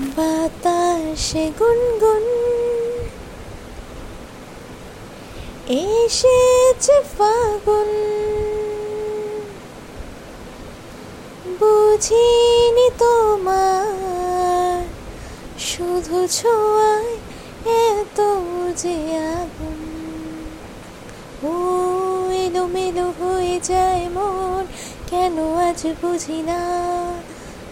বাতাসে 0.00 1.52
গুনগুন। 1.58 2.24
এসেছে 5.68 7.02
ফাগুন। 7.18 7.90
বুঝিনি 11.60 12.90
তোমার 12.98 14.84
শুধু 15.58 16.26
ছোঁয়ায় 16.26 17.12
এত 17.90 18.18
যে 18.76 18.96
আগুন। 19.18 19.80
ও 21.44 21.52
এলোমেলো 22.30 23.12
হয়ে 23.20 23.60
যায় 23.62 24.08
মন, 24.08 24.66
কেন 25.10 25.54
আজ 25.54 25.86
বুঝি 26.02 26.42
না? 26.42 26.60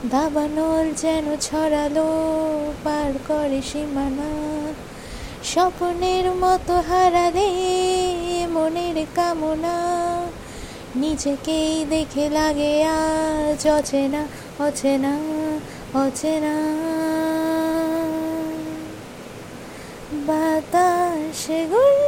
দাবানল 0.07 0.95
যেন 0.95 1.25
ছড়ালো, 1.41 2.07
পার 2.85 3.13
করে 3.29 3.63
সীমানা। 3.63 4.29
স্বপ্নের 5.45 6.31
মতো 6.31 6.75
হারালে 6.75 7.51
মনের 8.51 9.07
কামনা। 9.15 9.77
নিজেকেই 10.97 11.87
দেখে 11.91 12.29
লাগে 12.29 12.85
আজ 12.85 13.69
অচেনা 13.69 14.27
অচেনা 14.59 15.19
অচেনা। 15.95 16.55
বাতাসে 20.13 21.67
গুনগুন 21.71 22.08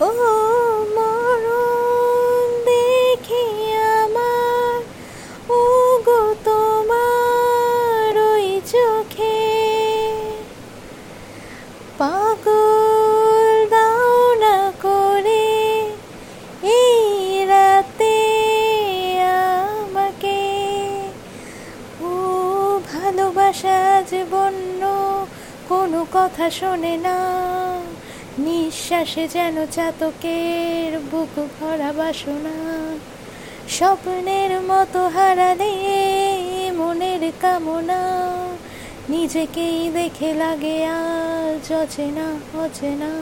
ও 0.00 0.10
মরণ 0.96 2.48
দেখি 2.68 3.46
আমার 4.00 4.78
ও 5.50 5.60
গো 6.06 6.22
তোমার 6.46 8.12
ওই 8.32 8.48
চোখে। 8.72 9.40
পাগল 11.98 13.46
দাও 13.74 14.14
না 14.44 14.58
করে 14.84 15.46
এই 16.78 17.02
রাতে 17.46 18.16
আমাকে। 19.78 20.42
ও 22.02 22.12
ভালোবাসা 22.92 23.76
আজ 23.96 24.10
বন্য 24.32 24.82
কোনো 25.68 26.00
কথা 26.16 26.46
শোনে 26.58 26.94
না। 27.06 27.18
নিঃশ্বাসে 28.44 29.24
যেন 29.34 29.56
চাতকের 29.66 30.92
বুক 31.10 31.34
ভরা 31.56 31.90
বাসনা, 31.92 32.56
স্বপ্নের 33.76 34.52
মতো 34.60 35.02
হারালে 35.06 35.72
মনের 36.80 37.22
কামনা, 37.40 38.00
নিজেকেই 39.08 39.80
দেখে 39.90 40.30
লাগে 40.34 40.76
আজ 40.86 41.66
অচেনা 41.82 42.26
অচেনা 42.64 43.12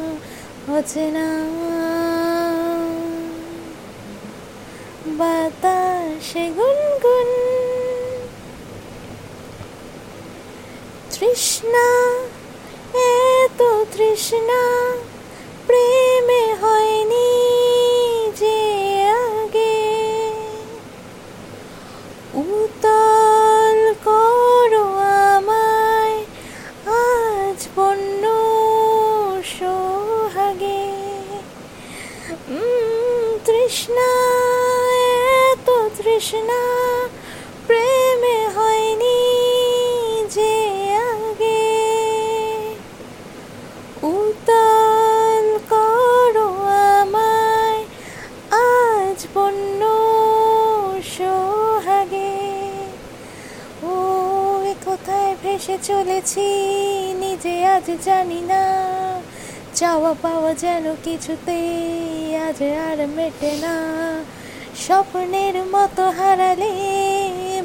অচেনা। 0.76 1.26
বাতাসে 5.18 6.44
গুনগুন, 6.56 7.28
তৃষ্ণা 11.12 11.86
তৃষ্ণা 13.96 14.62
প্রেমে 15.66 16.42
হয়নি 16.62 17.30
যে 18.40 18.58
আগে। 19.28 19.78
উতল 22.34 23.78
করো 24.04 24.86
আমায় 25.36 26.18
আজ 27.04 27.60
বন্য 27.76 28.24
সোহাগে। 29.54 30.84
তৃষ্ণা 33.46 34.10
এত 35.50 35.68
তৃষ্ণা 35.96 36.85
ভেসে 55.66 55.78
চলেছি, 55.92 56.48
নিজে 57.22 57.54
আজ 57.74 57.86
জানি 58.04 58.40
না। 58.50 58.62
চাওয়া 59.74 60.12
পাওয়া 60.22 60.52
যেন 60.62 60.84
কিছুতেই 61.04 61.70
আজ 62.46 62.60
আর 62.86 62.98
মেটে 63.16 63.52
না। 63.64 63.74
স্বপ্নের 64.84 65.56
মতো 65.74 66.04
হারালে 66.18 66.72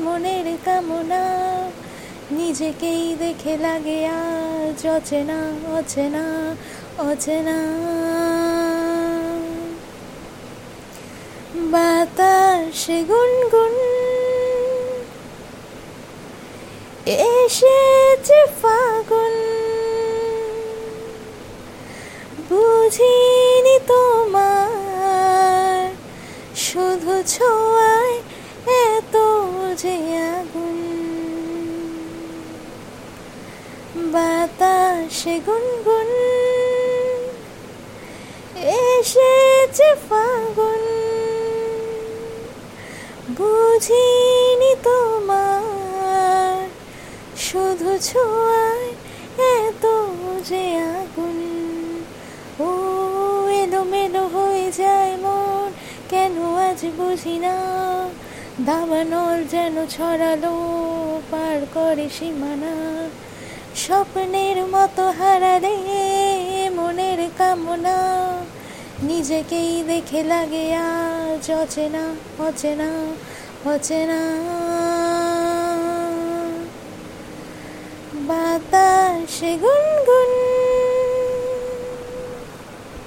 মনের 0.06 0.47
কামনা, 0.66 1.23
নিজেকেই 2.38 3.06
দেখে 3.19 3.53
লাগে 3.66 4.00
আজ 4.22 4.81
অচেনা 4.97 5.40
অচেনা 5.78 6.25
অচেনা। 7.09 7.57
বাতাসে 11.73 12.97
গুনগুন 13.09 13.81
এসেছে 17.06 18.45
ফাগুন। 18.62 19.34
বুঝিনি 22.50 23.79
তোমার 23.88 25.90
শুধু 26.56 27.23
ছোঁয়ায় 27.28 28.16
এত 28.90 29.16
যে 29.78 29.95
আগুন। 30.40 30.78
বাতাসে 34.13 35.40
গুনগুন 35.45 36.09
এসেছে 38.90 39.90
ফাগুন। 40.09 40.81
বুঝিনি 43.38 44.21
ছোঁয়ায় 48.01 48.89
এত 49.57 49.85
যে 50.50 50.63
আগুন। 50.78 51.38
ও 52.59 52.69
এলোমেলো 53.62 54.23
হয়ে 54.28 54.72
যায় 54.72 55.17
মন, 55.17 55.72
কেন 56.09 56.35
আজ 56.67 56.81
বুঝি 56.97 57.38
না? 57.40 57.56
দাবানল 58.66 59.44
যেন 59.51 59.75
ছড়ালো, 59.85 60.53
পার 61.31 61.59
করে 61.73 62.07
সীমানা। 62.19 62.73
স্বপ্নের 63.75 64.57
মতো 64.66 65.03
হারালে 65.09 65.75
মনের 66.75 67.19
কামনা, 67.38 67.97
নিজেকেই 69.03 69.84
দেখে 69.87 70.23
লাগে 70.23 70.66
আজ 70.76 71.52
অচেনা 71.52 72.03
অচেনা 72.47 72.90
অচেনা। 73.66 74.20
বাতাসে 79.31 79.51
গুন 79.63 80.01